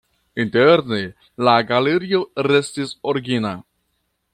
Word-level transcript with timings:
Interne 0.43 0.99
la 1.49 1.55
galerio 1.73 2.25
restis 2.51 2.99
origina. 3.13 3.55